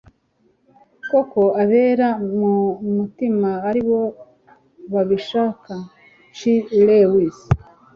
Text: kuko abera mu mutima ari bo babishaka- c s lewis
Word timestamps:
kuko 1.09 1.39
abera 1.61 2.07
mu 2.39 2.53
mutima 2.95 3.49
ari 3.69 3.81
bo 3.89 4.01
babishaka- 4.93 5.73
c 6.37 6.39
s 6.65 6.65
lewis 6.87 7.37